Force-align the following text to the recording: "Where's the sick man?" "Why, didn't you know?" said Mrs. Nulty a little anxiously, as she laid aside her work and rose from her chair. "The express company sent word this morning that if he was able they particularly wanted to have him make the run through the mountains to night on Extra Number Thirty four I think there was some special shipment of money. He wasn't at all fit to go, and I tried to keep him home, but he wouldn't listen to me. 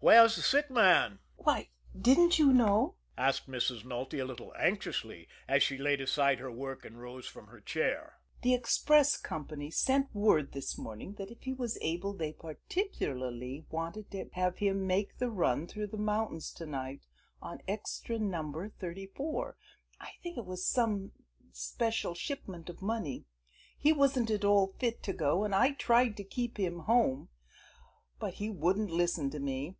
"Where's 0.00 0.36
the 0.36 0.42
sick 0.42 0.70
man?" 0.70 1.18
"Why, 1.34 1.70
didn't 2.00 2.38
you 2.38 2.52
know?" 2.52 2.94
said 3.16 3.32
Mrs. 3.48 3.84
Nulty 3.84 4.20
a 4.20 4.24
little 4.24 4.54
anxiously, 4.56 5.26
as 5.48 5.60
she 5.64 5.76
laid 5.76 6.00
aside 6.00 6.38
her 6.38 6.52
work 6.52 6.84
and 6.84 7.00
rose 7.00 7.26
from 7.26 7.48
her 7.48 7.58
chair. 7.60 8.20
"The 8.42 8.54
express 8.54 9.16
company 9.16 9.72
sent 9.72 10.14
word 10.14 10.52
this 10.52 10.78
morning 10.78 11.14
that 11.14 11.32
if 11.32 11.42
he 11.42 11.52
was 11.52 11.80
able 11.82 12.12
they 12.12 12.32
particularly 12.32 13.66
wanted 13.72 14.08
to 14.12 14.28
have 14.34 14.58
him 14.58 14.86
make 14.86 15.18
the 15.18 15.30
run 15.32 15.66
through 15.66 15.88
the 15.88 15.96
mountains 15.96 16.52
to 16.52 16.64
night 16.64 17.02
on 17.42 17.58
Extra 17.66 18.20
Number 18.20 18.68
Thirty 18.68 19.08
four 19.08 19.56
I 19.98 20.12
think 20.22 20.36
there 20.36 20.44
was 20.44 20.64
some 20.64 21.10
special 21.50 22.14
shipment 22.14 22.70
of 22.70 22.82
money. 22.82 23.26
He 23.76 23.92
wasn't 23.92 24.30
at 24.30 24.44
all 24.44 24.74
fit 24.78 25.02
to 25.02 25.12
go, 25.12 25.42
and 25.42 25.52
I 25.52 25.72
tried 25.72 26.16
to 26.18 26.22
keep 26.24 26.56
him 26.56 26.78
home, 26.86 27.30
but 28.20 28.34
he 28.34 28.48
wouldn't 28.48 28.92
listen 28.92 29.28
to 29.30 29.40
me. 29.40 29.74